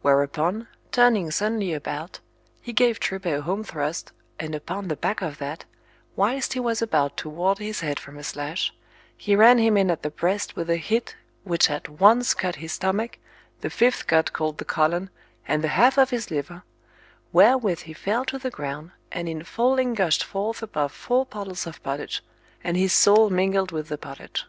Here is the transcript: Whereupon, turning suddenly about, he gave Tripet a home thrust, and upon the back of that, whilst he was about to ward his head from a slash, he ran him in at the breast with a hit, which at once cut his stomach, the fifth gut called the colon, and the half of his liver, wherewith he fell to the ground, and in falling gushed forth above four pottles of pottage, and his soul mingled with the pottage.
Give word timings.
Whereupon, 0.00 0.68
turning 0.90 1.30
suddenly 1.30 1.74
about, 1.74 2.20
he 2.62 2.72
gave 2.72 2.98
Tripet 2.98 3.40
a 3.40 3.42
home 3.42 3.62
thrust, 3.62 4.10
and 4.40 4.54
upon 4.54 4.88
the 4.88 4.96
back 4.96 5.20
of 5.20 5.36
that, 5.36 5.66
whilst 6.16 6.54
he 6.54 6.60
was 6.60 6.80
about 6.80 7.18
to 7.18 7.28
ward 7.28 7.58
his 7.58 7.80
head 7.80 8.00
from 8.00 8.16
a 8.16 8.22
slash, 8.24 8.72
he 9.18 9.36
ran 9.36 9.58
him 9.58 9.76
in 9.76 9.90
at 9.90 10.00
the 10.02 10.08
breast 10.08 10.56
with 10.56 10.70
a 10.70 10.78
hit, 10.78 11.14
which 11.44 11.68
at 11.68 11.90
once 11.90 12.32
cut 12.32 12.54
his 12.54 12.72
stomach, 12.72 13.18
the 13.60 13.68
fifth 13.68 14.06
gut 14.06 14.32
called 14.32 14.56
the 14.56 14.64
colon, 14.64 15.10
and 15.46 15.62
the 15.62 15.68
half 15.68 15.98
of 15.98 16.08
his 16.08 16.30
liver, 16.30 16.62
wherewith 17.30 17.80
he 17.80 17.92
fell 17.92 18.24
to 18.24 18.38
the 18.38 18.48
ground, 18.48 18.92
and 19.12 19.28
in 19.28 19.44
falling 19.44 19.92
gushed 19.92 20.24
forth 20.24 20.62
above 20.62 20.90
four 20.90 21.26
pottles 21.26 21.66
of 21.66 21.82
pottage, 21.82 22.24
and 22.64 22.78
his 22.78 22.94
soul 22.94 23.28
mingled 23.28 23.72
with 23.72 23.88
the 23.88 23.98
pottage. 23.98 24.46